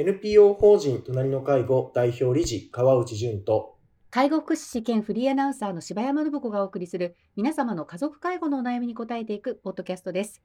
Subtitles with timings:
[0.00, 3.78] NPO 法人隣の介護代表理事川内淳と
[4.10, 10.40] 介護福祉士兼フリーアナウンサーの柴山信子がお送りする皆様の家族介護のお悩みに答えていくポッドキャストです。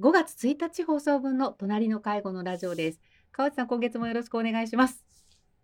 [0.00, 3.00] 5月1日放送分の隣の介護のラジオです。
[3.30, 5.04] 川内さん、今月もよろしくお願いします。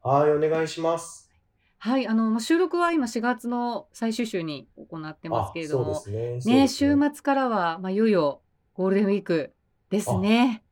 [0.05, 1.29] はい、お願いします。
[1.79, 6.39] はい、あのまあ収録は今4月の最終週に行ってますけれども、ね。
[6.45, 8.43] ね週末からはまあいよいよ
[8.75, 9.53] ゴールデンウィーク
[9.91, 10.63] ですね。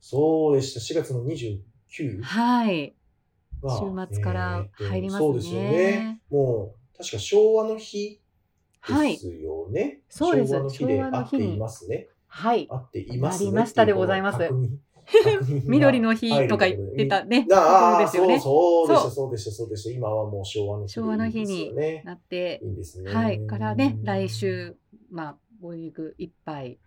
[0.00, 0.78] そうでした。
[0.78, 1.73] 4月の29
[2.22, 2.94] はい、
[3.62, 6.20] が週末から入りますねそうですよね。
[6.30, 8.20] もう、確か昭和の日
[8.80, 10.00] はいですよね。
[10.08, 12.08] そうです昭和の日でっていますね。
[12.26, 13.48] はい、合っていますね。
[13.48, 14.50] ありましたでございます
[15.66, 18.40] 緑の日とか言ってたね、ああ、ですよね。
[18.40, 19.94] そうそうでした、そうでした、そうでした。
[19.94, 21.74] 今はもう昭和の日で昭和の日に。
[22.04, 23.12] なって、いいですね。
[23.12, 24.76] はい、からね、来週、
[25.10, 26.78] まあ、ゴールデンウィークいっぱい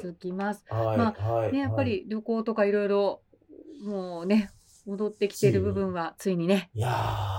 [0.00, 0.64] 続きます。
[0.68, 1.52] はい、まはい。
[1.52, 3.22] ね、やっぱり旅行とかいろいろ、
[3.82, 4.50] もうね、
[4.86, 6.88] 戻ってきている部分は、ついにね、いや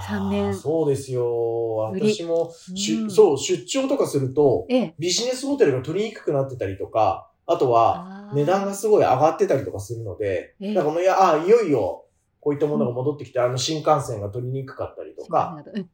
[0.02, 0.54] ー三年。
[0.54, 1.76] そうですよ。
[1.76, 3.12] 私も、うん。
[3.12, 10.74] そう、出張とかすると、ええ、ビジネスホテルが取りにくくなってたりとか、あとは、値段がすごい上がってたりとかするので、ええ。
[10.74, 12.06] だからこのいや、あいよいよ、
[12.40, 15.90] こういったものが戻ってきて、あの、新幹線が取りにくかったりとか、うん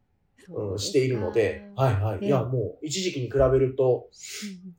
[0.77, 2.17] しているので、かはいはい。
[2.21, 2.27] ええ。
[2.27, 4.09] いや、もう、一時期に比べると、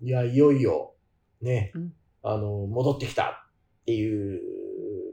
[0.00, 0.94] いや、いよいよ、
[1.40, 1.92] ね、うん。
[2.22, 4.40] あの、戻ってきたっていう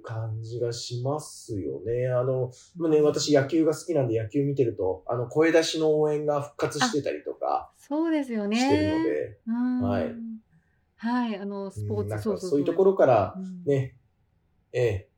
[0.04, 2.08] 感じがしますよね。
[2.08, 8.58] あの、まあね、私野球が好きなんで野球見てると、あの、声出しの応援が復活してたりとかそうですよね。
[8.58, 10.16] してるので、うんはい。
[10.98, 13.96] はい、あの、スポーツ、そういうところから、うんね、
[14.72, 15.10] ええ、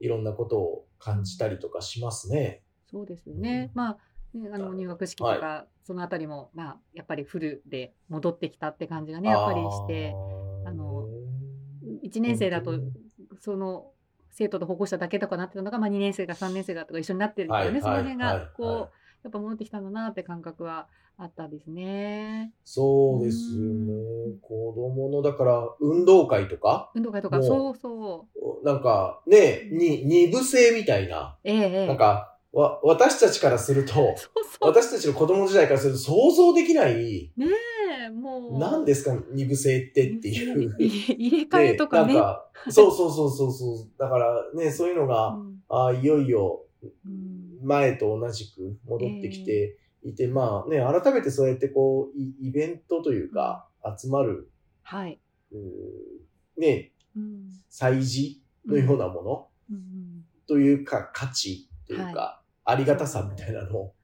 [0.00, 2.62] いろんなことを感じたりとかしますね。
[2.90, 3.70] そうですよね。
[3.74, 3.98] まあ、
[4.36, 10.14] ね、あの入学式とか、そのあたりも、まあ、やっぱりフルで戻ってきたって感じがね、やっぱりして、
[10.66, 11.20] あのね
[12.04, 12.78] 1年生だと
[13.38, 13.92] その
[14.30, 18.88] 生徒と保護者だけとかなってたのが、まあ、2年生が3年生がとか一緒になってるからね、はいその辺はいが、こう、はい
[19.22, 20.86] やっぱ戻ってきたんだなって感覚は
[21.18, 22.52] あったですね。
[22.64, 24.38] そうですよねうん。
[24.40, 28.26] 子供の、だから、運動会とか、運動会とか、そうそ
[28.62, 28.64] う。
[28.64, 34.30] なんか、ね、に、二部制みたいな、ええええなんか、わ、私たちからすると、 そうそ
[34.62, 34.68] う。
[34.68, 37.79] 私たちの子供時代からすると想像できない、ねえ、
[38.12, 38.58] もう。
[38.58, 40.76] 何ですか、二部制ってっていう。
[40.78, 42.14] 入れ替えとかね。
[42.14, 43.88] でなんか、そうそうそうそうそう。
[43.98, 53.68] だからね、そういうのが、うんああいよいようん前と同じく戻ってきていて、まあね、改めてそうやってこう、イイベントというか、
[53.98, 54.50] 集まる、
[54.82, 55.20] はい。
[55.52, 63.94] うーね、うん祭事のようなもの、うんというか、価値というか、はありがたさみたいなのを、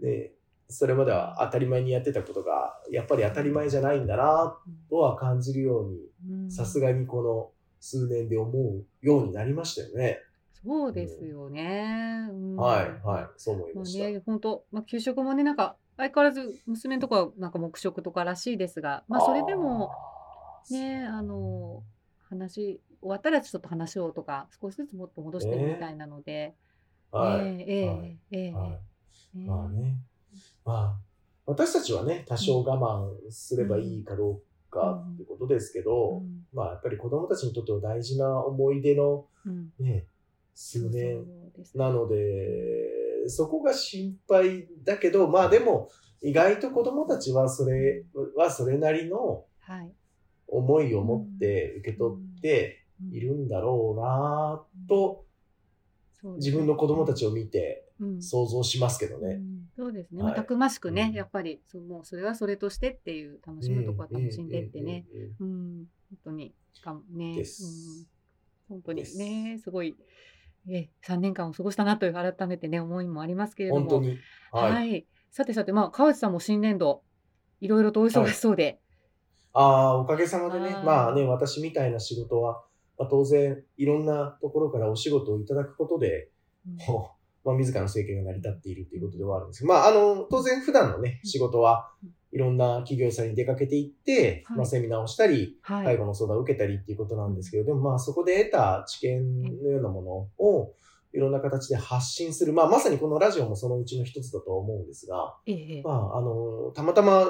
[0.00, 0.32] ね、
[0.70, 4.58] それまでは当たり前にやってたことが、やっぱり当たり前じゃないんだな、
[4.90, 10.18] とは感じるように、うんさすがにこの数年で思うようになりましたよね。
[10.52, 12.26] そうですよね。
[12.30, 14.04] うんはい、はい、そう思いました。
[14.06, 19.90] ね、本当、まあ、給食もね、なんか、相変わらず娘のとこはなんか黙食とからしいですが、まあ、それでも、
[20.70, 21.82] ね、あの、
[22.28, 26.54] 話、終わったらちょっと話をとか、少しずつもっと戻してるみたいなので、
[27.10, 29.96] はい、ええええはいええはいねまあね。
[30.68, 30.96] まあ、
[31.46, 36.44] 私たちはね、多少我慢すればいいかどうかってことですけど、うん。
[36.52, 39.70] まあやっぱり子供たちにとっては大事な思い出のうん。
[39.78, 40.04] ね、
[40.54, 41.24] 数年
[41.74, 45.88] なので、そこが心配だけど、まあでも、
[46.20, 48.04] 意外と子供たちはそれ
[48.36, 49.90] はそれなりのはい。
[50.48, 55.24] 思いを持って受け取っているんだろうなぁと、
[56.36, 58.22] 自分の子供たちを見てうん。
[58.22, 59.40] 想像しますけどね。
[59.78, 60.32] うんそうですね、はい。
[60.32, 61.14] まあ、たくましくね、うん。
[61.14, 65.04] やっぱりそうもうそれはそれとしてっていう楽しむとこは楽しんでってね、
[65.40, 65.84] うんうん。
[66.10, 67.44] 本当にかもね、うん、
[68.68, 69.70] 本当にね、す。
[69.70, 69.96] ごい、
[70.68, 74.02] え3年間を過ごしたなという改めてね、思いもありますけれども。
[74.50, 75.06] はい、はい。
[75.30, 77.02] さてさて、まあ、川内さんも新年度、
[77.60, 78.80] いろいろとお忙しそうで、
[79.52, 80.84] ああ、おかげさまでねは、い。
[80.84, 82.64] まあね、私みたいな仕事は、
[82.98, 86.30] まあ、当然、いろんなところからお仕事をいただくことで、
[86.66, 86.78] うん
[87.48, 94.58] まあ、自らの生計が成り立っているということではあるんですけど、まあ、あの、当然普段のね、仕事はうん、いろんな企業さんに出かけていって、はい。
[94.58, 100.02] まあ、セミナーをしたり、はい、介護の相談を受けたりっていうことなんですけど、でもまあ、そこで得た知見のようなも
[100.38, 100.74] のを、
[101.14, 102.52] いろんな形で発信する。
[102.52, 107.24] まあ、まさにこのラジオもそのうちの一つだと思うんですが、ええまあ、あの、たまたま、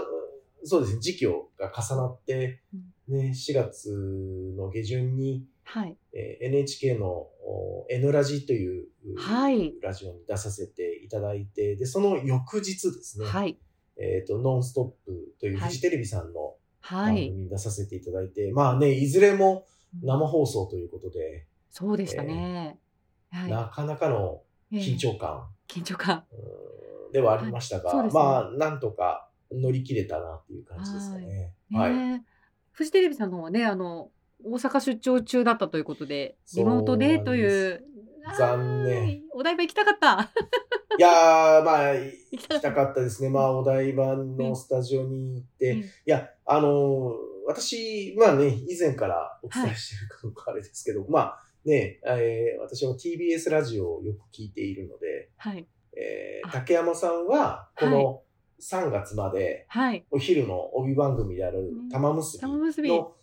[0.65, 2.61] そうですね、時期が重なって、
[3.07, 9.75] ね、4月の下旬に、はい、えー NHK のお N ラジという、はい。
[9.81, 13.59] ラジオに出させていただいて、で、その翌日ですね、はい、
[13.97, 15.69] えっ、と、ノンストップというはい。
[15.71, 19.67] フジテレビさんのはい、番組に出させていただいて、まあね、いずれも
[20.03, 22.79] 生放送ということで、そうでしたね。
[23.31, 23.51] はい。
[23.51, 24.43] なかなかの
[24.73, 25.49] ええ緊張感。
[25.69, 26.25] 緊張感。
[26.33, 27.13] うん。
[27.13, 28.11] ではありましたが、ね。
[28.13, 31.55] まあ、なんとか乗り切れたなっていう感じですかね。
[31.73, 32.23] はい。
[32.73, 34.11] フジテレビさんの方はね、あの、
[34.45, 37.85] 大阪出張中だったということで、リモートでという。
[38.37, 39.23] 残念。
[39.33, 40.31] お台場行きたかった。
[40.99, 43.31] いやー、まあ、行きたかったですね。
[43.31, 47.13] まあ、お台場のスタジオに行って、いや、あのー
[47.47, 55.67] 私、まあね、以前からお伝えしてるかどうかあれですけど、まあね、えー私は TBS ラジオをよく聞いているので、はい。
[55.97, 58.23] えーあ竹山さんは、この
[58.61, 60.05] 3月まで、はい。
[60.11, 63.15] お昼の帯番組であるうん玉結び玉結びの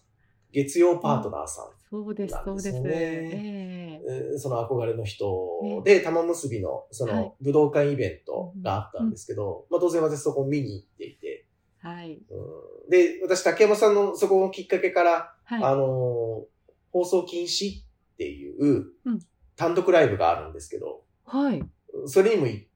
[0.56, 2.74] 月曜パートナーさん、そうです、そうです。
[2.74, 3.36] なんです。
[3.36, 4.02] ええ。
[4.08, 7.16] えーその憧れの人で、玉結びのそはい。
[7.16, 11.46] の武道館イベントがあったんですけど、まあ当然私そこを見に行っていて、
[11.80, 12.14] はい。
[12.30, 12.90] うん。
[12.90, 15.64] で、私竹山さんのそこのきっかけから、はい。
[15.64, 16.46] あのー
[16.92, 17.86] 放送禁止っ
[18.18, 19.20] ていううん。
[19.58, 21.62] 単独ライブがあるんですけど、はい。
[22.08, 22.68] それにもい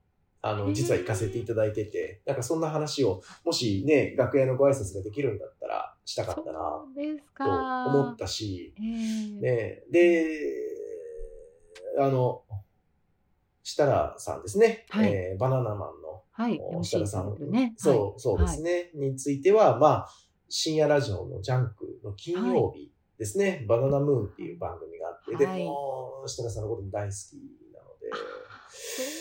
[0.42, 7.86] あの、実は行かせていただいてて、なんかそんな話を、もしね、楽屋のご挨拶ができるんだったら、したかったな、とか。
[7.86, 10.26] 思ったし、ええね、で、
[11.98, 12.42] あの、
[13.62, 15.12] 設楽さんですね、はい。
[15.12, 16.58] えーバナナマンのはい。
[16.82, 17.74] 設楽さん、ね。
[17.76, 20.08] そう、そうですね、については、まあ、
[20.48, 25.58] 深夜ラジオのジャンクの金曜日ですね、バナナムーンっていう番組があって、はい。
[25.58, 27.34] でも、設楽さんのことも大好き
[27.74, 29.19] なので。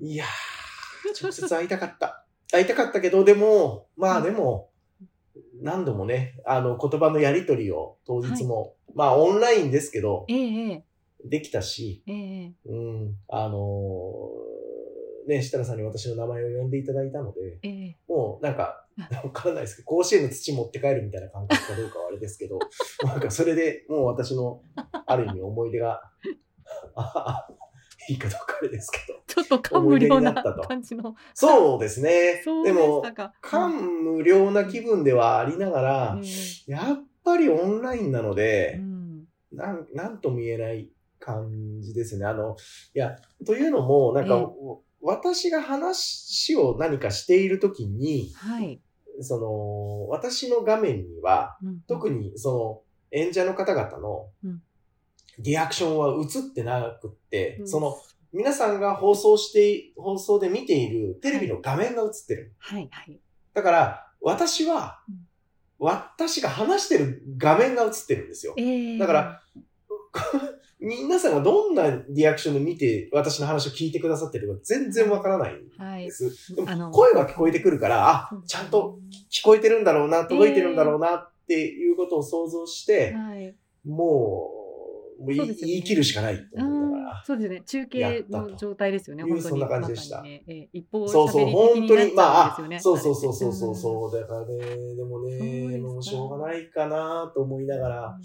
[0.00, 2.24] いやー、直接会いたかった。
[2.52, 4.70] 会いたかったけど、でも、まあでも、
[5.60, 10.84] 何度もね、あの、言葉のやりとりを当日も、まあオンラインですけど、えええ
[11.26, 12.74] できたし、えええう
[13.06, 14.54] ん、あのー
[15.26, 17.96] ね、設楽さんに私の名前を呼んでいただいたので、ええ。
[18.08, 18.84] もうなんか、
[19.24, 22.58] わからないですけど、甲子園の土持って帰るみたいな感覚かどうかはあれですけど、
[23.04, 24.62] なんかそれでもう私の、
[25.06, 26.02] ある意味思い出が、
[26.94, 27.46] あ
[28.08, 29.20] いいかどうかあれですけど。
[29.26, 31.14] ちょっと感無量な感じの。
[31.32, 32.10] そうですね。
[32.10, 33.02] でしでも。
[33.40, 42.26] 感無量な気分ではありながら、えやっぱりオンラインなのえでう、んなん、なんとも言えない感じですね。
[42.26, 42.56] あの、
[42.94, 43.16] いや、
[43.46, 48.80] というのも、なんか、ええ私が話を何かしているときに、はい。
[49.20, 54.62] その、私の画面には、うん特にその、演者の方々のうん、
[55.38, 57.96] リアクションは映ってなくって、うんその、
[58.32, 62.54] 皆さんが放送して、放送で見ているテレビの画面が映ってる。
[62.58, 63.20] はい、はい。
[63.52, 65.16] だから、私はうん、
[65.78, 68.54] 私が話してる画面が映ってるんですよ。
[68.56, 69.42] ええだから、
[70.80, 76.10] 皆さんがどんなリアクションで見て、私の話を聞いてくださってるか全然わからないんはいで。
[76.10, 76.54] す。
[76.54, 78.98] であのも、声は聞こえてくるから、あちゃんと
[79.30, 83.54] 聞こえてるんだろうな、届いてるんだろうなっていうことを想像して、はい。
[83.84, 84.63] もう、
[85.24, 87.20] もう言いね言い切るしかないとう思いながら。
[87.22, 87.62] んそうですね。
[87.62, 89.22] 中や継の状態ですよね。
[89.22, 89.50] いう本当に。
[89.50, 90.22] そんな感じでした。
[90.22, 90.44] ね。
[90.46, 93.74] ええ一方そうそう、本当に、まあ、そうそうそうそうそうう。
[93.74, 94.56] そう、だからね、
[94.94, 95.82] でもね、か。
[95.82, 98.18] もうしょうがないかなと思いながら。
[98.18, 98.20] ん、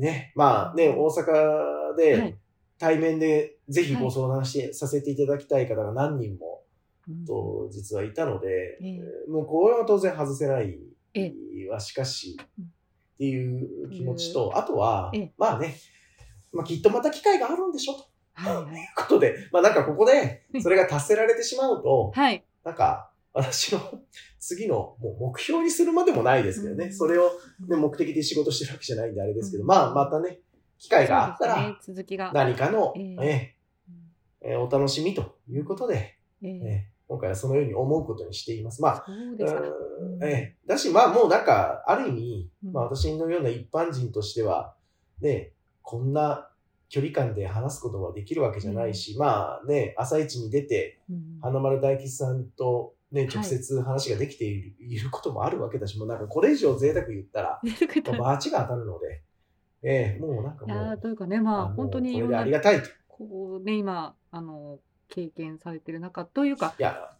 [0.00, 2.34] ね、まあね、大阪はでい。
[2.78, 4.02] 対面でぜひはい。
[4.02, 6.62] ご相談して、させていただきたい方が何人も
[7.08, 7.24] うん。
[7.24, 10.78] と実はいたので、えもうこれは当然外せない
[11.14, 11.32] え。
[11.70, 12.64] はしかしうん
[13.14, 15.76] っていう気持ちと、あとはええ、まあね、
[16.52, 18.06] まあきっとまた機会があるんでしょと。
[18.34, 18.64] はいはい。
[18.64, 22.44] ということで、まあなんかここで、それが達せられてしまうと、 はい。
[22.64, 23.80] なんか、私の
[24.38, 26.92] 次のもう目標にするまでもないですけどね、うん。
[26.94, 27.30] それを、
[27.68, 29.68] ね、目的で仕事してるわけじゃないんであれですけど、うん。
[29.68, 30.40] まあまたね、
[30.78, 32.32] 機会があったら、続きが。
[32.32, 33.56] 何かの、え
[34.42, 34.56] え。
[34.56, 36.50] お楽しみということで、ええ。
[36.50, 38.82] えー今回はそのように思うことにしています。
[38.82, 39.06] まあ、
[40.20, 40.56] ええ。
[40.66, 42.72] だし、まあもうなんか、ある意味、うん。
[42.72, 44.74] まあ私のような一般人としては、
[45.20, 45.52] ね、
[45.82, 46.50] こんな
[46.88, 51.38] 距離感で話すことはできるわけじゃないし、まあね、朝一に出て、うん。
[51.40, 53.28] 花丸大吉さんとね、い。
[53.28, 59.22] 直接話ができている,、い、ることもあるわけだし、もうなんかこれ以上贅沢言ったら、出てくれたまあバチが当たるので、
[59.84, 62.88] ええもうなんかいやーもう、というかね、まあ、本当にいこれでありがたいと。
[63.06, 64.80] こうね、今、あの、
[65.14, 66.74] 経験されてる中というか、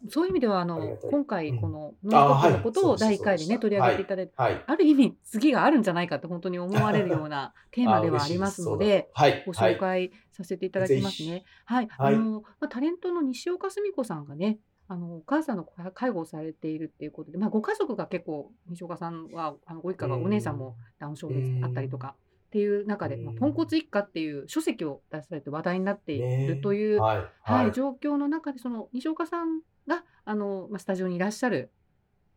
[0.09, 1.61] そういう意味では、あの今回、うん。
[1.61, 4.61] この、あーノンストップのはいことを第1回でね、取り上げていただいて、はい。
[4.67, 9.09] ある意味、次があるんじゃないかって本当に思われるような テーマではありますので、
[9.45, 11.45] ご紹介させていただきますぜね。
[11.63, 12.15] はい、はい。
[12.15, 22.15] あの、まあ、タレントの西岡澄子さんがね、あのお母さんの介護をされているっていうことで、まあ、ご家族が結構西岡さんはあのご一家がうんお姉さんもダウン症であったりとか
[22.55, 27.17] っていう中で、まあ、うんポンコツ一家っていう書籍を出されて話題になっていねるという、はい。
[27.17, 27.71] ははいい。
[27.73, 31.69] 状況の中でその西岡さんがあの、まあ、スタジオにいらっしゃる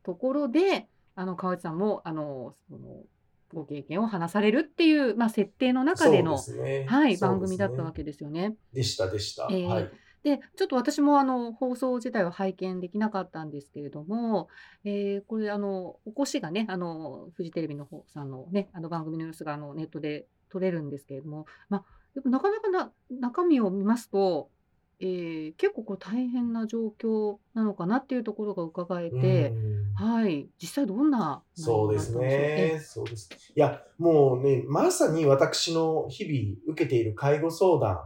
[0.02, 3.04] ところであの川内さんもあのその
[3.54, 8.56] ご経験を話されるっていう、まあ、設定の中での、ね、はい、番組だったわけですよね。
[8.72, 9.46] でした、でした。
[9.52, 9.90] えーはい。
[10.28, 14.48] で、ちょっと私もあの放送自体は拝見できなかったんですけれども、
[14.84, 21.84] えーこれあの、お越しがね、あのフジテレビの方さんのね、あの番組の様子があのネットで撮れるんですけれども、ま
[22.24, 24.50] あ、なかなかな中身を見ますと、
[25.00, 32.80] えー結構こう大変な状況なのかなっていうところが伺えて、うんはい、実際どんなそうですね。
[32.84, 33.30] そうです。
[33.54, 38.00] いや、もうね、まさに私の日々受けている介護相談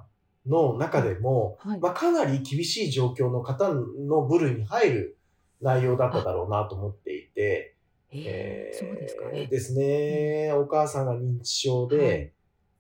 [0.47, 5.19] の中でも、はい、まあ、かなり厳しい状況の方の部類に入る
[5.61, 7.77] 内容だっただろうなと思っていて、
[8.11, 9.29] えーそうですか。
[9.31, 9.47] ね。
[9.47, 12.33] ですね、お母さんが認知症で、はい。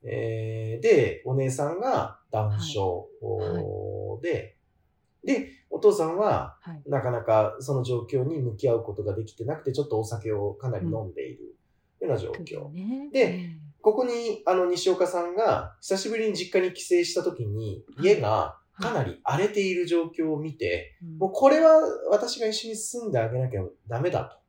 [0.04, 4.23] えーで、お姉さんがダウン症はい。
[4.23, 4.57] で、
[5.25, 11.57] で、お父さんははい、なかなかその状況に向き合うことができてなくて、ちょっとお酒をかなり飲んでいる
[12.00, 12.69] ような状況。
[12.71, 21.19] ね、でえここに、あの、西岡さんが、久しぶりに実家に帰省した時に、はい家がかなり荒れている状況を見て、ーうん。
[21.19, 24.43] もうこれは私が一緒に住んであげなきゃダメだと。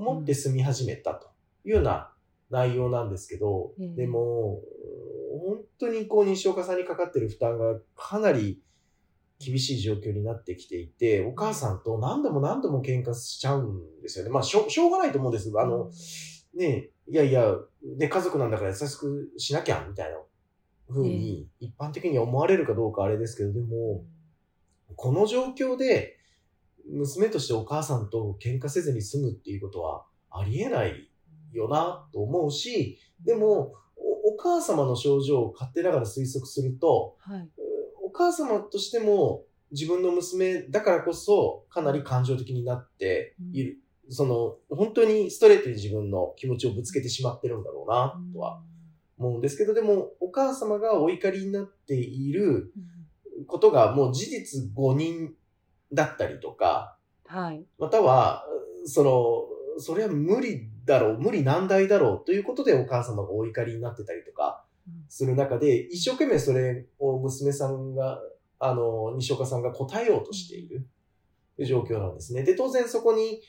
[0.00, 1.28] 思って住み始めたと
[1.64, 2.10] いうような
[2.50, 3.88] 内容なんですけど、ええ。
[3.88, 4.60] でも、
[5.44, 8.60] 本当にこう西岡さんにかかってる負担がかなり
[9.38, 14.30] 厳しい状況になってきていて、お母さんと何度も何度も喧嘩しちゃうんですよね。
[14.30, 15.52] まあ、しょしょうがないと思うんです。
[15.56, 15.90] あの、
[16.54, 20.18] ねいやいや、で、家族なんだから優しくしなきゃ、みたいな
[20.88, 24.04] 風に、一般的に思われるかどうかあれですけど、でも、
[24.94, 26.16] この状況で、
[26.88, 31.10] 娘としてお母さんと喧嘩せずに済むっていうことはありえない
[31.52, 37.48] よなと思うし、でも、おお母様の症状を勝手ながら推測すると、はい、
[38.04, 43.78] お母様としても自分の娘だからこそかなり感情的になっている。
[44.10, 48.60] その、本当にストレートに自分の気持ちをぶつけてしまってるんだろうな、とは
[49.18, 53.00] 思うんですけど、でも、お母様がお怒りになっているうん
[53.46, 55.30] ことがもう事実誤認
[55.92, 58.44] だったりとか、はい、または、
[58.84, 68.20] その、それは無理だろう、無理難題だろうということでお母様がお怒りになってたりとかうんする中で、一生懸命それを娘さんが、
[68.58, 70.86] あの、西岡さんが答えようとしている
[71.64, 72.42] 状況なんですね。
[72.42, 73.40] で、当然そこに、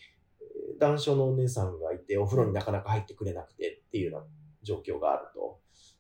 [0.82, 4.28] えー男性のお姉さんがいて、お風呂になかなか入ってくれなくてっていうような
[4.64, 5.60] 状況があると。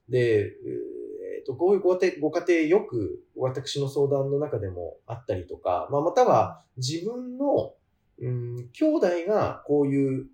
[0.09, 7.73] で、えーと、こういうご家庭ご家庭よく私の相談の中でもあったりとか、まあ、または自分の、
[8.19, 10.27] うん、兄弟がこういう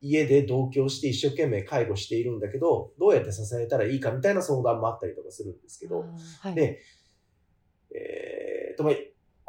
[0.00, 6.04] 家で同居して一生懸命介護しているんだけど、どうやって支えたらいいかみたいな相談もあったりとかするんですけど、
[6.40, 6.80] はい、で、
[7.94, 8.94] えーと、まあ、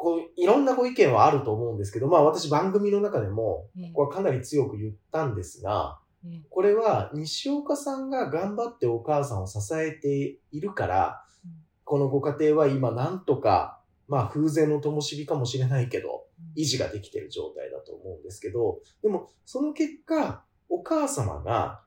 [0.04, 3.86] こう、いろんなご意見はあると思うんですけど、まあ私番組の中でも、ええ。
[3.88, 6.42] ここはかなり強く言ったんですが、ええ。
[6.50, 11.50] これは西岡さんが頑張ってお母さんを支えているからうん、
[11.84, 21.80] このご家庭は今なんとか、まあ風前の灯火かもしれないけど、維持ができている状態だと思うんですけど、でもその結果、お母様が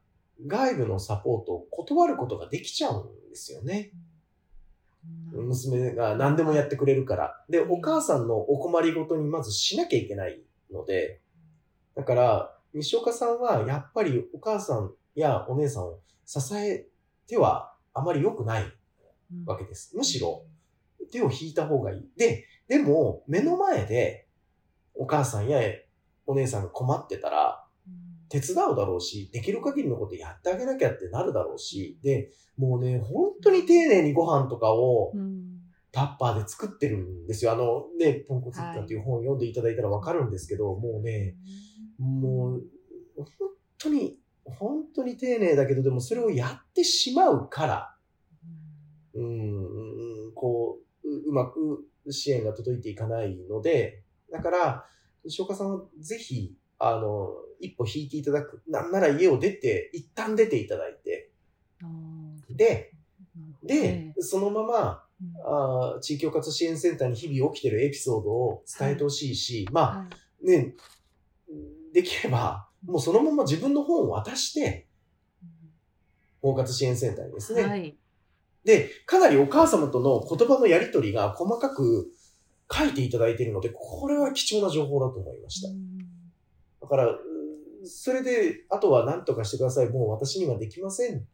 [0.45, 3.91] 外部のサポートを断ることができちゃうんですよね。
[5.41, 7.46] うん娘が何でもやってくれるから。
[7.50, 10.41] で、うんお母さんのお困りごとにまずしなきゃいけない
[10.72, 11.22] ので、
[11.96, 16.88] だから、西岡さんはやっぱりお母さんやお姉さんを支え
[17.27, 18.63] てはあまり良くない
[19.32, 19.96] うんわけです。
[19.96, 20.46] むしろ、
[21.12, 22.10] 手を引いた方がいい。
[22.17, 24.27] で、でも、目の前で
[24.94, 25.60] お母さんや
[26.25, 27.66] お姉さんが困ってたら、うん
[28.29, 35.48] 手伝うだろうし、できる限りのことやってあげなきゃってなるだろうし、で、もうね、本当に丁寧にご飯とかをうん
[35.98, 37.51] タッパーで作ってるんですよ。
[37.51, 41.36] あのね、ポンコツ一家っていう本を読んでいただいたらわかるんですけど、もうね、
[41.98, 42.63] もう、
[43.15, 43.27] 本
[43.79, 47.96] 当に、本当に丁寧だけど、でもそれをやってしまうから、
[49.15, 54.86] うーん、こう、ううまく支援が届いていかないので、だから、
[55.25, 57.29] 西岡さんはぜひ、あの、
[57.60, 58.62] 一歩引いていただく。
[58.67, 61.31] なんなら家を出て、一旦出ていただいて、
[62.50, 62.93] で、
[63.63, 65.34] でね、そのまま、うん。
[65.43, 70.05] あー地域包括支援センターに日々起きてるエピソードを伝えてほしいし、まあ、は
[70.43, 70.48] い。
[70.48, 70.75] ね、
[71.93, 74.88] できれば、もうそのまま自分の本を渡して、
[76.41, 77.98] 包括支援センターにですね、はい。
[78.63, 82.12] で、かなりお母様との言葉のやりとりが細かく
[82.72, 85.69] 書いていただいているので、これは貴重な情報だと思いました。
[86.88, 87.20] だから、う
[87.84, 89.89] それで、あとは何とかしてください。
[89.89, 91.15] もう私にはできません。
[91.15, 91.27] うん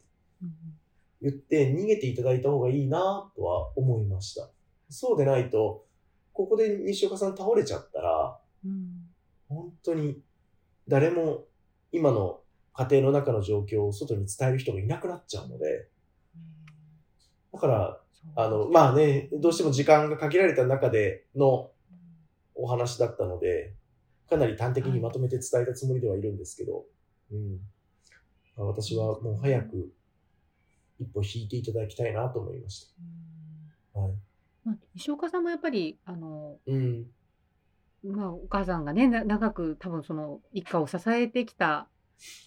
[1.22, 4.50] 言って逃げていただいた方がいいなとは思いました。
[4.90, 5.86] そうでないと、
[6.34, 9.08] ここで西岡さん倒れちゃったら、うん
[9.48, 10.20] 本当に
[10.88, 11.46] 誰も
[11.92, 12.40] 今の
[12.74, 15.88] 家庭の中の状況を外に伝える人がいなくなっちゃうので、
[17.54, 18.00] だから、
[18.36, 21.70] あの、まあね、どうしても時間が限られた中での
[22.56, 23.74] お話だったので、
[24.34, 26.86] かなり端的にまとめて伝えたつもりではいるんですけど、
[27.32, 27.60] うん。
[28.58, 29.94] まあ私はもう早く
[31.00, 32.88] 一歩引いていただきたいなと思いまし
[33.94, 34.00] た。
[34.00, 34.14] はい。
[34.66, 37.06] まあ、西岡さんもやっぱり、あの、うん。
[38.04, 41.88] まあ、お母さんがね、な長く多分その一家を支えてきた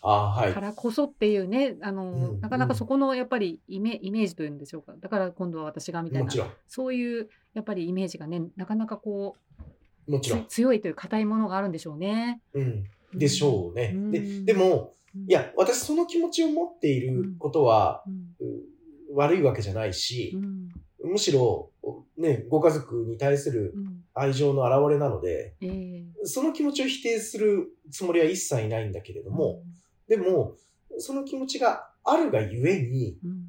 [0.02, 0.60] ああ、はいか。
[0.60, 4.94] らこそっていうね、あの、うんなかなかうんそこのやっぱりイメ、イメージというんでしょうか。
[4.98, 6.32] だから今度は私がみたいな。
[6.68, 9.62] そういうやっぱりイメージがね、なかなかこう、
[10.08, 10.46] もちろん。
[10.46, 12.40] つ強いという硬いものがあるんでしょうね。
[12.54, 12.84] うん。
[13.14, 13.92] でしょうね。
[13.94, 14.10] うん。
[14.10, 21.70] で、でも、うん、いや、私その気持ちを持っていることは、うん、う悪いわけじゃないしう、ん、むしろ、
[22.18, 26.04] ね、ご家族に対するうん、愛情の表れなので、ええ。
[26.24, 29.62] その気持ちを否定するつもりは一切ないんだけれども、、
[30.08, 30.56] でも、
[30.98, 33.46] その気持ちがあるがゆえに、うん、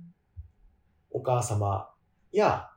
[1.12, 1.90] お母様
[2.32, 2.70] や、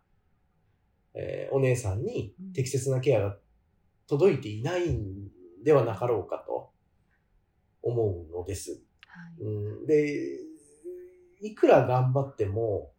[1.15, 3.37] えーお姉さんに適切なケアが
[4.11, 5.29] 届いていないん
[5.64, 6.73] ではなかろうかと
[7.83, 8.83] 思うのです。
[9.07, 10.40] はい、うん、で、
[11.40, 12.90] いくら頑張っても、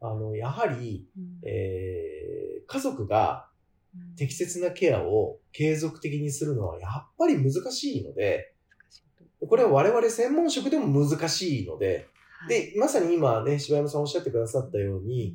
[0.00, 1.48] あの、やはり、うん。
[1.48, 2.30] えー
[2.70, 3.48] 家族が
[3.92, 4.14] うん。
[4.14, 8.54] 適切なケアを継続的にするのはやっぱり難しいので、
[9.48, 12.06] これは我々専門職でも難しいので、
[12.38, 15.34] はい、で、まさに今ね、柴山さんおっしゃってくださったように、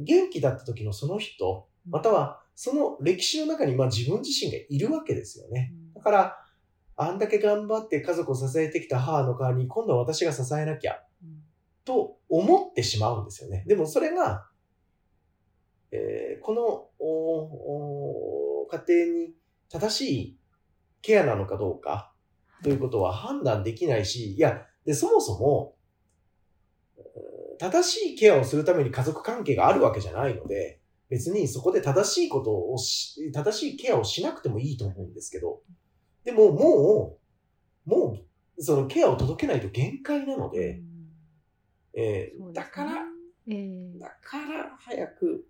[0.00, 5.72] 元気だった時のその人、またはその歴史の中にまあ自分自身がいるわけですよね。
[5.94, 6.38] だから、
[6.96, 11.42] あんだけ頑張って家族を支えてきた母の代わりに今度は私が支えなきゃうん
[11.84, 13.64] と思ってしまうんですよね。
[13.66, 14.46] でもそれが、
[15.90, 16.62] えーこの
[16.98, 19.34] おお家庭に
[19.68, 20.38] 正しい
[21.02, 22.12] ケアなのかどうか
[22.62, 25.74] ということは判断できないし、いや、で、そもそも、
[26.96, 27.22] うん
[27.58, 30.80] 正しいケアをするために家族関係があるわけじゃないので、
[31.12, 35.60] 別にそこで正しいことをし、正しいケアをしなくてもいいと思うんですけど、
[36.24, 37.18] でもも
[37.86, 38.18] う、も
[38.56, 40.80] う、そのケアを届けないと限界なので、
[41.92, 42.92] えーそうですねだから、
[43.46, 45.44] ええだから早く、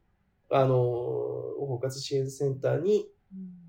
[0.50, 3.62] あのー、包括支援センターにうん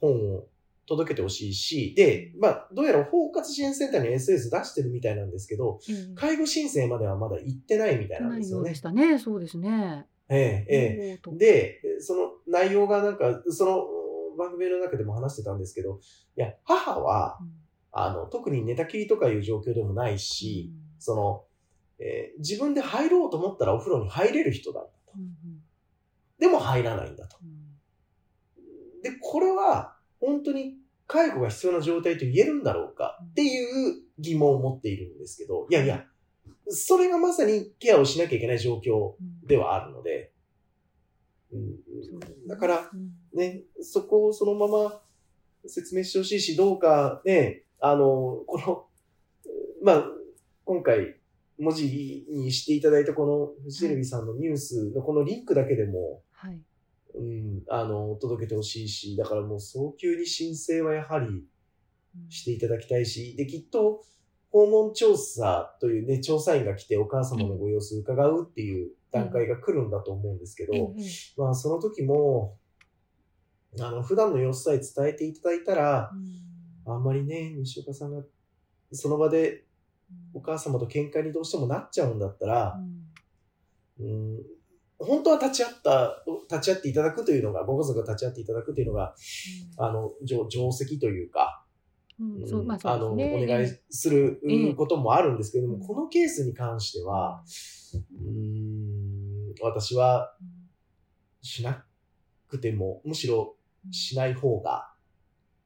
[0.00, 0.46] 本を
[0.88, 8.80] 届けてほしいし、で、まあ、どうやら包括支援センターに SS 出してるみたいなんですけど、ええ介護申請まではまだ行ってないみたいなんですよねないようでし。
[8.80, 9.18] たね。
[9.20, 10.06] そうですね。
[10.30, 11.36] ええ、ええ。
[11.36, 13.84] で、その内容がなんか、その
[14.38, 15.98] 番組の中でも話してたんですけど、
[16.36, 17.60] いや、母は、うん
[17.92, 21.44] あの、特に寝たきりとかいう状況でもないし、その、
[21.98, 25.18] えー自分で入ろうと思ったらお風呂に入れる人だったと。
[25.18, 25.60] うんうん
[26.38, 27.36] でも入らないんだと。
[27.42, 27.60] うん
[29.02, 36.04] で、これは本当に介護が必要な状態と言えるんだろうかっていう疑問を持っているんですけど、いやいや、
[36.70, 39.46] それがまさにケアをしなきゃいけない状況うん。
[39.46, 40.32] ではあるので、
[41.52, 42.48] うん。
[42.48, 43.10] だから、うん。
[43.38, 45.00] ね、そこをそのまま
[45.66, 48.86] 説明してほしいし、どうかね、あの、この、
[49.82, 50.04] まあ、
[50.64, 51.16] 今回、
[51.58, 56.58] 文字にしていただいたこのフジテレビさんのニュースのこのリンクだけでも、はい。
[57.14, 61.44] うん、あの、届けてほしいし、だからもう早急に申請はやはり
[62.28, 64.04] していただきたいし、で、きっと、
[64.50, 70.84] 訪問調査というね、調査員が来てお母様のご様子を伺うっていう段階が来るんだと思うんですけど、ええ
[71.36, 72.56] まあ、その時も、
[73.78, 76.92] あの、普段の様子さえ伝えていただいたら、うん。
[76.92, 78.22] あんまりね、西岡さんが、
[78.92, 79.64] その場で
[80.34, 82.80] お母様と喧嘩にどうしてもなっちゃうんだったら
[84.00, 84.04] う、ん。
[84.04, 84.42] うん、
[84.98, 89.14] 本当は立ち会った、立ち会っていただくというのが、ご家族が立ち会っていただくというのが、
[89.78, 91.59] あの、定定石というか、
[92.20, 92.48] うんうん。
[92.48, 93.44] そうまあそうですね。
[93.44, 94.74] お願いするええ。
[94.74, 95.86] こともあるんですけれども、うん。
[95.86, 97.42] このケースに関しては、
[97.94, 100.34] うん、私は
[101.42, 101.84] しな
[102.48, 103.56] くても、むしろ
[103.90, 104.92] しない方が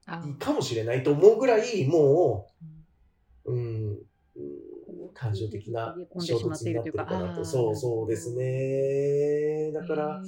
[0.07, 2.47] あいいかもしれないと思うぐらい、も
[3.45, 3.84] ううん
[5.15, 7.45] 感情的な衝突になってるかなと。
[7.45, 9.73] そうそうですね。
[9.73, 10.23] だから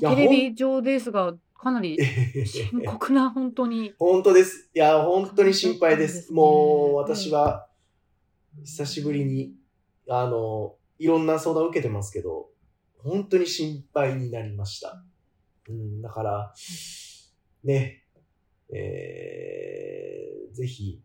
[0.00, 1.96] テレビ上ですが、かなり
[2.44, 3.94] 深刻な本当に。
[3.98, 4.70] 本当です。
[4.74, 6.06] いや、本当に心配で。
[6.08, 7.68] すすねもう、私は、
[8.62, 9.54] 久しぶりに、
[10.08, 12.50] あの、いろんな相談を受けてますけど、
[12.98, 15.02] 本当に心配になりました。
[15.68, 16.54] うん、だから、
[17.62, 18.04] ね、
[18.72, 21.00] えー、ぜひ、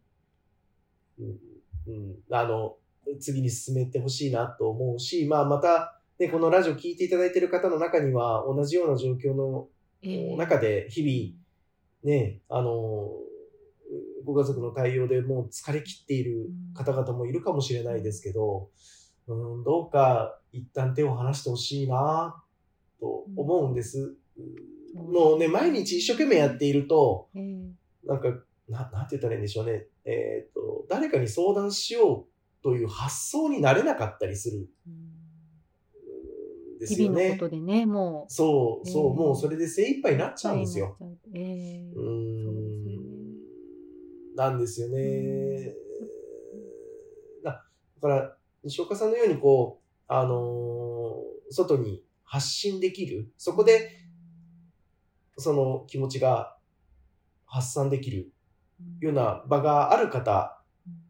[1.19, 1.39] うん、
[1.87, 2.77] うん、あの、
[3.19, 9.67] 次に進めてほしいなと思うし、まあ、また、ね、このラジオ聞いていただいている方の中には、同じような状況の
[10.01, 13.09] えー中で日々、ね、あの、
[14.23, 18.69] ご家族の対応でもう疲れ切っている方々もいるかもしれないですけど、
[19.27, 22.41] うん、どうか一旦手を離してほしいな
[22.99, 24.15] と思うんです。
[24.95, 28.29] もうね、毎日一生懸命やっていると、ええなんか、
[28.67, 29.85] ななんて言ったらいいんでしょうね。
[30.05, 32.25] えっ、と、誰かに相談しよう
[32.61, 34.69] という発想になれなかったりする
[36.79, 37.39] ですよねこ。
[37.45, 38.33] とでね、もう。
[38.33, 40.97] そう、そう、ええもうそれで精一杯になっちゃうんですよ。
[41.33, 42.91] えーそうんね。
[44.35, 45.73] なんですよね
[47.43, 47.65] だ
[48.01, 53.89] から、西岡さんのようにこう、あのー外に発信できる、そこで
[55.35, 56.55] その気持ちが
[57.45, 58.31] 発散できる
[58.99, 60.58] ような場がある方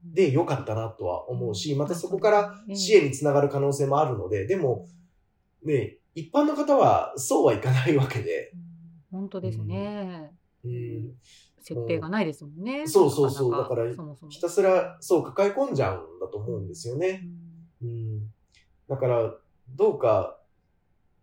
[0.03, 4.87] で良かったなとは思うし、またそこから支援につながる可能性もあるので、でも、
[5.63, 8.51] ね、一般の方はそうはいかないわけで、
[9.11, 9.19] うん。
[9.19, 10.31] 本当ですね。
[10.63, 11.13] うん、
[11.61, 12.87] 設定がないですもんね。
[12.87, 13.51] そうそうそう。
[13.51, 13.85] だから
[14.29, 17.27] ひたすらそう抱え込んじゃうんだと思うんですよね。
[17.81, 18.27] うん、
[18.89, 19.33] だから、
[19.69, 20.39] どうか、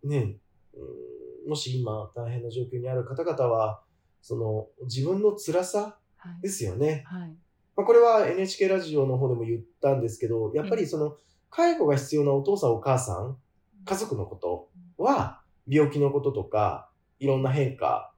[0.04, 0.36] ね、
[0.74, 3.82] うん、もし今大変な状況にある方々は、
[4.22, 6.42] その自分の辛さはい。
[6.42, 7.04] ですよね。
[7.06, 7.36] はい。
[7.76, 11.16] まあ、これは NHK ラジオの方でも言ったんですけど、やっぱりその
[11.50, 13.36] 介護が必要なお父さんお母さん、
[13.84, 14.68] 家族のこと
[15.02, 18.12] は、病気のこととか、いろんな変化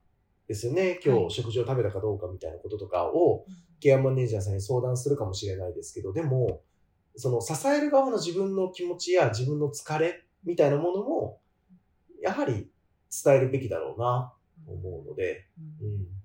[0.47, 0.99] ですよね。
[1.03, 1.27] 今はい。
[1.29, 3.45] 日食事を食べたかどうかみたいなこととかを、
[3.81, 6.61] ケアマネージャーさんに相談するかもしれないですけど、でも、
[7.15, 11.41] その支える側の自分の気持ちや自分の疲れみたいなものも、
[12.21, 12.69] やはり
[13.23, 14.33] 伝えるべきだろうな
[14.65, 15.47] と思うので。
[15.81, 16.18] うん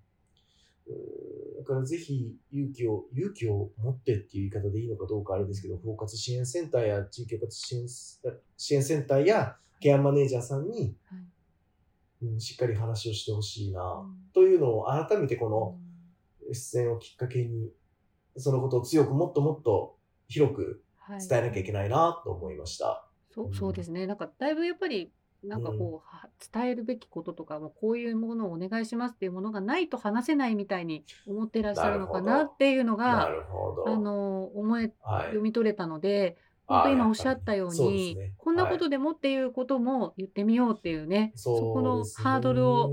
[0.87, 15.79] だからぜひ勇気を、勇気を持ってっていう言い方でいいのかどうかあれですけど、包括支援センターや地域包括支援支援センターやケアマネージャーさんに、はいうん、しっかり話をしてほしいな、うんというのを改めてこの
[16.53, 17.71] 出演をきっかけに、
[18.37, 19.97] そのことを強くもっともっと
[20.29, 23.07] 広くはい伝えなきゃいけないなと思いました。
[23.31, 24.07] そうそうですね。
[24.07, 25.13] なんかだいぶやっぱり
[25.47, 33.29] なんかこう、は伝えるべきこととかもこういうものをお願いしますっていうものがないと話せないみたいに思ってらっしゃるのかなっていうのなが。
[33.87, 35.25] あの思えはい。
[35.27, 42.91] 読み取れたので、本当今おっしゃったように、ねこんなことでもっていうことも言ってみようっていうね、そこのハードルを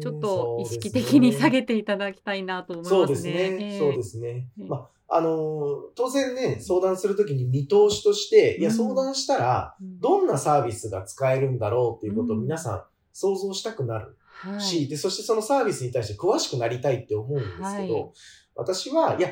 [0.00, 3.12] ちょっと意識的に下げていただきたいなと思いそうまね。
[3.12, 3.32] ですすね。
[3.32, 3.78] ええ。
[3.78, 4.28] そうですね。
[4.58, 4.68] ええ。
[4.68, 10.00] まあ、あのー当然ね、相談するときに見通しとして、いや、うん相談したら、うん。
[10.00, 12.42] どんなサービスが使えるんだろうっていうことをうん。
[12.42, 14.60] 皆さん想像したくなるはい。
[14.60, 18.10] し、で、そしてそのサービスに対して詳しくなりたいって思うんですけど、はい。
[18.54, 19.30] 私は、いや、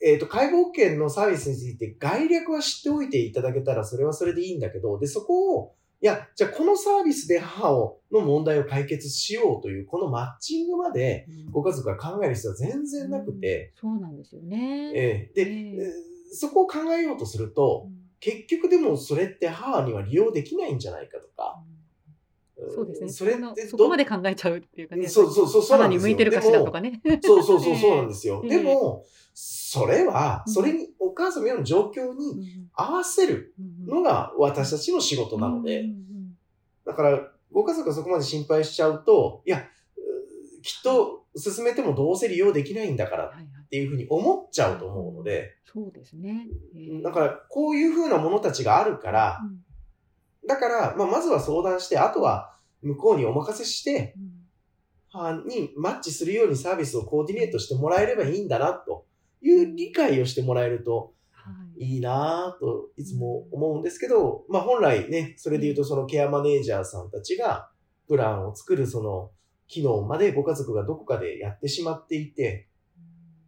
[0.00, 14.92] えっ、と、介護保険のサービスについて概略は知っておいていただけたらそれはそれでいいんだけど、で、そこを、いや、じゃあこのサービスで母を、の問題を解決しようという、このマッチングまでうんご家族が考える必要は全然なくて、うんそうなんですよね。
[14.94, 15.92] ええで、えええー
[16.30, 17.88] そこを考えようとすると、
[18.20, 21.78] 結局でもそれって母には利用できないんじゃないかとか、うん
[22.74, 23.08] そうですね。
[23.08, 25.06] それってそこまで考えちゃうっていうかね。
[25.08, 26.08] そうそうそう、そうな肌んですよ。
[26.08, 27.00] に向いてるかしらとかね。
[27.22, 28.42] そうそうそう、ええそうなんですよ。
[28.44, 29.04] ええでも、
[29.70, 30.52] それは、うん。
[30.54, 32.70] それに、お母様の状況にうん。
[32.72, 33.54] 合わせる
[33.86, 35.84] のが私たちの仕事なので、
[36.86, 37.20] だから、
[37.52, 46.46] ご家族がそこまで心配しちゃうと、いや、うきっと進めてもどうせ利用できないんだからっていうふうに思っちゃうと思うので、そうですね。
[46.74, 47.02] ええ。
[47.02, 50.46] だから、こういうふうなものたちがあるから、うん。
[50.46, 54.14] だから、まあ、まずは相談して、あとは向こうにお任せして、
[55.46, 59.07] にマッチするようにサービスをコーディネートしてもらえればいいんだな、と
[59.42, 61.84] いう理解をしてもらえるとはい。
[61.84, 67.70] いいなぁといつも思うんですけど、まあ本来ね、それで言うとそのケアマネージャーさんたちが
[68.08, 69.30] プランを作るその
[69.68, 72.68] 機能までご家族がどこかでやってしまっていて、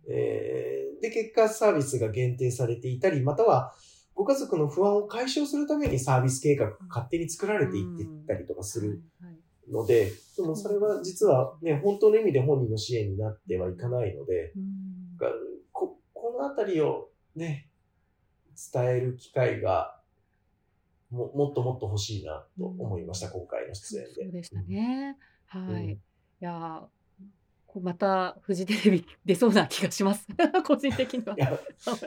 [0.08, 3.72] えーで、結果サービスが限定されていたり、または
[4.14, 9.02] ご家族の不安を解消するためにサービス計画が勝手に作られていってったりとかする
[9.72, 14.52] ので、でもそれは実はね、本当の意味で本人の支援になってはいかないので、
[16.40, 17.68] のあたりをね、
[18.72, 20.00] 伝える機会が
[21.10, 24.24] ももっともっと欲しいなと思いました、今回の出演で。
[24.24, 25.16] そうでしたね。
[25.46, 25.84] はい。
[25.84, 26.00] うん
[26.42, 26.82] いや
[27.80, 30.26] またフジテレビ出そうな気がします。
[30.66, 31.36] 個人的には。
[31.36, 31.60] いや、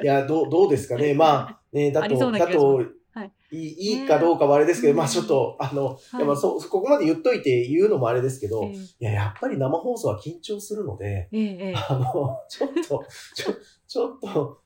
[0.03, 1.13] いやどうどうですかね。
[1.13, 3.31] まあ、ね、だと、 だと、はい。
[3.51, 4.97] いいいいかどうかはあれですけど、うん。
[4.97, 6.25] まあちょっと、あの、はい。
[6.25, 8.71] まあそ、ここまで言っといて言うのもあれですけど、いえ。
[9.01, 11.73] えや、やっぱり生放送は緊張するので、ええええ。
[11.75, 13.53] あの、ちょっと、ちょ、
[13.87, 14.61] ちょっと、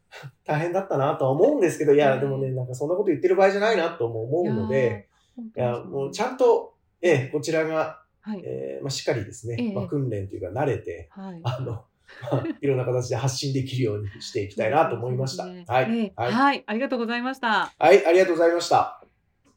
[0.46, 2.22] 大変だったなとは思うんですけど、いや、うん。
[2.22, 8.42] でもね、なんかそんなこと言ってる場合じゃないなとも思うので、いや、もうちゃんと、ええ、こちらが、はい。
[8.44, 9.74] えーまあ、しっかりですね、ええ。
[9.74, 11.40] まあ、訓練というか慣れて、はい。
[11.44, 11.86] あの、まあ、
[12.62, 15.44] いろんな形で発信できるようにしていきたいなと思いました。
[15.44, 17.74] はい、ねはい、はい、ありがとうございました。
[17.78, 19.04] はい、ありがとうございました。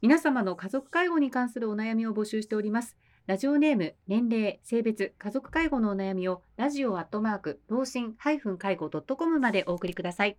[0.01, 2.97] 皆様の家族介護に関するお悩みを募集しております。
[3.27, 10.37] ラジオネーム、年齢、性別、家族介護のお悩みをラジオアットマーク、老人介護 .com までお送りください。